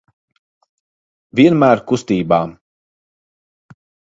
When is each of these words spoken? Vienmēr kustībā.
Vienmēr 1.41 1.83
kustībā. 1.91 2.41